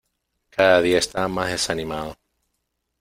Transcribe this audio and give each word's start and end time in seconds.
Cada 0.49 0.81
día 0.81 0.97
está 0.97 1.27
más 1.27 1.51
desanimado. 1.51 2.17